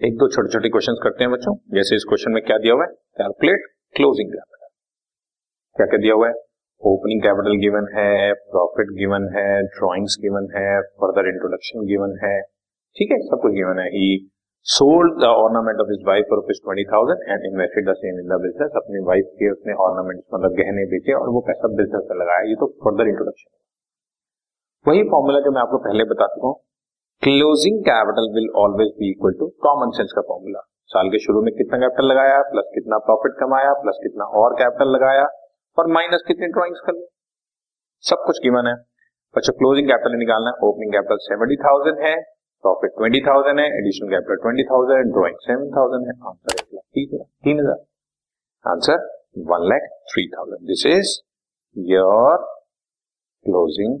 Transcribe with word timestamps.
एक 0.00 0.14
दो 0.16 0.26
छोटे 0.34 0.50
छोटे 0.52 0.68
क्वेश्चन 0.68 0.94
करते 1.00 1.24
हैं 1.24 1.30
बच्चों। 1.32 1.52
जैसे 1.72 1.96
इस 1.96 2.04
क्वेश्चन 2.08 2.32
में 2.32 2.42
क्या 2.44 2.56
दिया 2.58 2.74
हुआ 2.74 2.84
है? 2.84 2.92
कैलकुलेट 3.18 3.64
क्लोजिंग 3.96 4.30
कैपिटल 4.30 4.68
क्या 5.76 5.86
क्या 5.86 5.98
दिया 6.04 6.14
हुआ 6.14 6.28
है? 6.28 6.36
ओपनिंग 6.82 7.20
कैपिटल 7.22 7.56
गिवन 7.64 7.88
है 7.96 8.06
प्रॉफिट 8.54 8.94
गिवन 9.00 9.26
है 9.34 9.44
ड्रॉइंग्स 9.74 10.16
गिवन 10.22 10.48
है 10.54 10.70
फर्दर 11.02 11.28
इंट्रोडक्शन 11.32 11.84
गिवन 11.90 12.16
है। 12.22 12.32
ठीक 12.96 13.12
है, 13.12 13.18
सब 13.26 13.42
कुछ 13.42 13.52
गिवन 13.58 13.82
है। 13.82 13.86
He 13.96 14.08
sold 14.66 15.20
the 15.24 15.32
ornament 15.42 15.84
of 15.84 15.92
his 15.92 16.08
wife 16.08 16.32
for 16.32 16.40
rupees 16.40 16.62
twenty 16.64 16.86
thousand 16.94 17.28
and 17.28 17.44
invested 17.50 17.88
the 17.90 17.96
same 18.00 18.24
in 18.24 18.32
the 18.32 18.40
business 18.46 18.80
अपनी 18.82 19.04
वाइफ 19.10 19.36
के 19.42 19.52
उसने 19.52 19.78
ऑर्नामेंट 19.88 20.24
मतलब 20.34 20.56
गहने 20.62 20.86
बेचे 20.94 21.18
और 21.20 21.34
वो 21.36 21.44
पैसा 21.50 21.72
बिज़नेस 21.82 22.08
में 22.10 22.16
लगाया। 22.22 22.48
ये 22.48 22.58
तो 22.64 22.72
फर्दर 22.88 23.12
इंट्रोडक्शन 23.12 23.52
वही 24.86 25.06
फॉर्मूला 25.12 25.46
जो 25.46 25.54
मैं 25.54 25.62
आपको 25.62 25.84
पहले 25.86 26.10
बता 26.16 26.32
चुका 26.34 26.46
हूँ। 26.48 26.58
Closing 27.22 27.80
capital 27.86 28.28
will 28.34 28.46
always 28.58 28.92
be 28.98 29.08
equal 29.10 29.32
to 29.38 29.46
common 29.64 29.90
sense 29.96 30.12
का 30.16 30.22
फॉर्मूला 30.28 30.60
साल 30.90 31.08
के 31.14 31.18
शुरू 31.24 31.40
में 31.46 31.50
कितना 31.54 31.78
कैपिटल 31.80 32.06
लगाया 32.10 32.36
प्लस 32.52 32.70
कितना 32.76 32.98
प्रॉफिट 33.08 33.34
कमाया 33.40 33.72
प्लस 33.80 33.98
कितना 34.04 34.28
और 34.42 34.54
कैपिटल 34.60 34.92
लगाया, 34.94 35.26
और 35.78 35.90
माइनस 35.96 36.24
कितनी 36.28 36.46
ड्रॉइंग्स 36.54 36.80
कर 36.86 36.94
ली 36.94 37.04
सब 38.04 38.22
कुछ 38.26 38.40
गिवन 38.44 38.70
है. 38.70 38.72
अच्छा 39.34 39.52
क्लोजिंग 39.58 39.90
कैपिटल 39.90 40.16
निकालना 40.18 40.54
है 40.54 40.68
ओपनिंग 40.68 40.92
कैपिटल 40.92 41.20
सेवेंटी 41.24 41.58
थाउज़ेंड 41.64 42.00
है 42.04 42.14
प्रॉफिट 42.64 42.96
ट्वेंटी 42.96 43.20
थाउज़ेंड 43.26 43.60
है 43.60 43.66
additional 43.80 44.10
capital 44.14 44.40
twenty 44.46 44.64
thousand 44.70 45.12
drawing 45.18 45.36
seven 45.48 45.70
thousand 45.76 46.08
है. 46.08 46.14
आंसर 46.30 46.56
एक 46.60 46.74
लाख 46.74 46.84
ठीक 46.98 47.12
है 47.14 47.22
तीन 47.48 47.60
हज़ार. 47.60 47.82
Answer 48.64 49.04
one 49.52 49.68
lakh 49.74 49.92
three 50.14 50.26
thousand 50.38 50.66
this 50.72 50.86
is 50.94 51.12
your 51.76 52.48
closing 53.46 54.00